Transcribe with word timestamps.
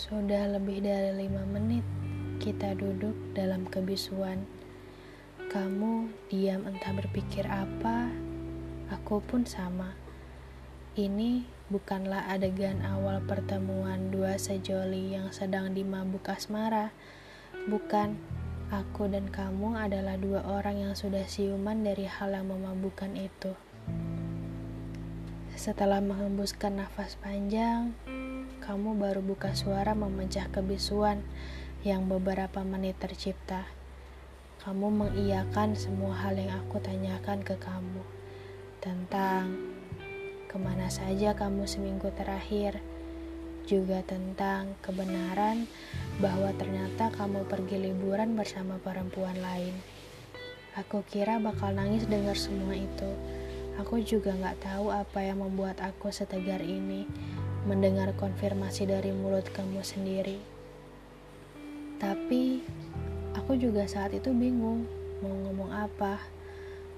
Sudah 0.00 0.48
lebih 0.48 0.80
dari 0.80 1.12
lima 1.12 1.44
menit 1.44 1.84
kita 2.40 2.72
duduk 2.72 3.12
dalam 3.36 3.68
kebisuan. 3.68 4.48
Kamu 5.52 6.08
diam 6.32 6.64
entah 6.64 6.96
berpikir 6.96 7.44
apa, 7.44 8.08
aku 8.88 9.20
pun 9.20 9.44
sama. 9.44 9.92
Ini 10.96 11.44
bukanlah 11.68 12.32
adegan 12.32 12.80
awal 12.80 13.20
pertemuan 13.28 14.08
dua 14.08 14.40
sejoli 14.40 15.20
yang 15.20 15.36
sedang 15.36 15.76
dimabuk 15.76 16.32
asmara. 16.32 16.96
Bukan, 17.68 18.16
aku 18.72 19.04
dan 19.04 19.28
kamu 19.28 19.84
adalah 19.84 20.16
dua 20.16 20.40
orang 20.48 20.80
yang 20.80 20.94
sudah 20.96 21.28
siuman 21.28 21.84
dari 21.84 22.08
hal 22.08 22.32
yang 22.32 22.48
memabukkan 22.48 23.20
itu. 23.20 23.52
Setelah 25.60 26.00
menghembuskan 26.00 26.80
nafas 26.80 27.20
panjang, 27.20 27.92
kamu 28.70 29.02
baru 29.02 29.18
buka 29.18 29.50
suara 29.58 29.98
memecah 29.98 30.46
kebisuan 30.46 31.26
yang 31.82 32.06
beberapa 32.06 32.62
menit 32.62 33.02
tercipta. 33.02 33.66
Kamu 34.62 34.94
mengiyakan 34.94 35.74
semua 35.74 36.14
hal 36.14 36.38
yang 36.38 36.54
aku 36.54 36.78
tanyakan 36.78 37.42
ke 37.42 37.58
kamu 37.58 37.98
tentang 38.78 39.74
ke 40.46 40.54
mana 40.54 40.86
saja 40.86 41.34
kamu 41.34 41.66
seminggu 41.66 42.14
terakhir, 42.14 42.78
juga 43.66 44.06
tentang 44.06 44.78
kebenaran 44.86 45.66
bahwa 46.22 46.54
ternyata 46.54 47.10
kamu 47.10 47.50
pergi 47.50 47.90
liburan 47.90 48.38
bersama 48.38 48.78
perempuan 48.78 49.34
lain. 49.42 49.74
Aku 50.78 51.02
kira 51.10 51.42
bakal 51.42 51.74
nangis 51.74 52.06
dengar 52.06 52.38
semua 52.38 52.78
itu 52.78 53.18
Aku 53.80 53.96
juga 54.04 54.36
gak 54.36 54.60
tahu 54.60 54.92
apa 54.92 55.24
yang 55.24 55.40
membuat 55.40 55.80
aku 55.80 56.12
setegar 56.12 56.60
ini 56.60 57.08
mendengar 57.68 58.12
konfirmasi 58.16 58.88
dari 58.88 59.12
mulut 59.12 59.44
kamu 59.52 59.84
sendiri. 59.84 60.40
Tapi 62.00 62.64
aku 63.36 63.60
juga 63.60 63.84
saat 63.84 64.16
itu 64.16 64.32
bingung 64.32 64.88
mau 65.20 65.36
ngomong 65.48 65.70
apa, 65.72 66.16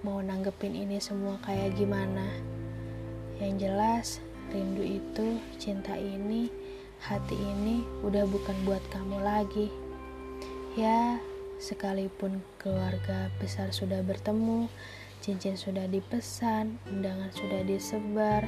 mau 0.07 0.23
nanggepin 0.23 0.79
ini 0.79 1.03
semua 1.03 1.39
kayak 1.43 1.75
gimana. 1.75 2.31
Yang 3.43 3.55
jelas, 3.59 4.07
rindu 4.55 4.87
itu, 4.87 5.43
cinta 5.59 5.99
ini, 5.99 6.47
hati 7.03 7.35
ini 7.35 7.83
udah 8.07 8.23
bukan 8.31 8.55
buat 8.63 8.83
kamu 8.95 9.19
lagi. 9.19 9.67
Ya, 10.79 11.19
sekalipun 11.59 12.39
keluarga 12.63 13.27
besar 13.43 13.75
sudah 13.75 13.99
bertemu, 14.07 14.71
Cincin 15.23 15.55
sudah 15.55 15.87
dipesan, 15.87 16.83
undangan 16.91 17.31
sudah 17.31 17.63
disebar, 17.63 18.43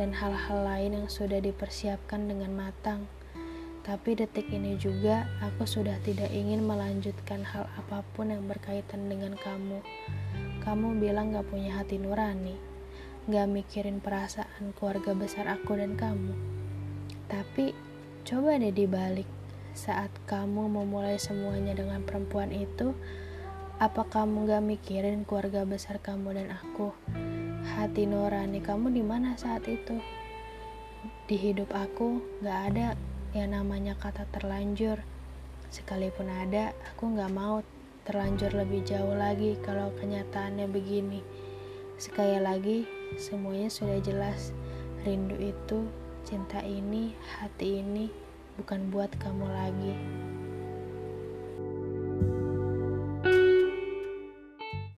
dan 0.00 0.16
hal-hal 0.16 0.64
lain 0.64 0.96
yang 0.96 1.08
sudah 1.12 1.44
dipersiapkan 1.44 2.24
dengan 2.24 2.56
matang. 2.56 3.04
Tapi 3.84 4.16
detik 4.16 4.48
ini 4.48 4.80
juga 4.80 5.28
aku 5.44 5.68
sudah 5.68 6.00
tidak 6.00 6.32
ingin 6.32 6.64
melanjutkan 6.64 7.44
hal 7.44 7.68
apa 7.76 8.00
pun 8.16 8.32
yang 8.32 8.48
berkaitan 8.48 9.12
dengan 9.12 9.36
kamu. 9.36 9.84
Kamu 10.64 10.96
bilang 10.96 11.36
gak 11.36 11.52
punya 11.52 11.76
hati 11.76 12.00
nurani, 12.00 12.56
gak 13.28 13.52
mikirin 13.52 14.00
perasaan 14.00 14.72
keluarga 14.72 15.12
besar 15.12 15.44
aku 15.52 15.76
dan 15.76 16.00
kamu. 16.00 16.32
Tapi 17.28 17.76
coba 18.24 18.56
deh 18.56 18.72
dibalik, 18.72 19.28
saat 19.76 20.12
kamu 20.24 20.68
memulai 20.80 21.20
semuanya 21.20 21.76
dengan 21.76 22.00
perempuan 22.04 22.52
itu, 22.52 22.96
apa 23.80 24.04
kamu 24.08 24.48
gak 24.48 24.64
mikirin 24.64 25.24
keluarga 25.28 25.64
besar 25.68 26.00
kamu 26.00 26.36
dan 26.36 26.48
aku? 26.52 26.92
Hati 27.80 28.04
nurani 28.04 28.60
kamu 28.60 28.92
di 28.92 29.00
mana 29.00 29.40
saat 29.40 29.64
itu? 29.64 29.96
Di 31.24 31.32
hidup 31.32 31.72
aku 31.72 32.20
gak 32.44 32.76
ada 32.76 32.92
yang 33.32 33.56
namanya 33.56 33.96
kata 33.96 34.28
terlanjur. 34.36 35.00
Sekalipun 35.72 36.28
ada, 36.28 36.76
aku 36.92 37.08
gak 37.16 37.32
mau 37.32 37.64
terlanjur 38.04 38.52
lebih 38.52 38.84
jauh 38.84 39.16
lagi 39.16 39.56
kalau 39.64 39.88
kenyataannya 39.96 40.68
begini. 40.68 41.24
Sekali 41.96 42.36
lagi, 42.36 42.84
semuanya 43.16 43.72
sudah 43.72 43.96
jelas. 44.04 44.52
Rindu 45.00 45.40
itu, 45.40 45.88
cinta 46.28 46.60
ini, 46.60 47.16
hati 47.40 47.80
ini 47.80 48.12
bukan 48.60 48.92
buat 48.92 49.08
kamu 49.24 49.48
lagi. 49.56 49.96